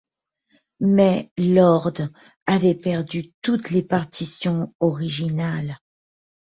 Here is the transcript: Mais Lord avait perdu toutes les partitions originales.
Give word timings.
Mais 0.79 1.31
Lord 1.37 1.91
avait 2.47 2.73
perdu 2.73 3.33
toutes 3.43 3.69
les 3.69 3.83
partitions 3.83 4.73
originales. 4.79 5.77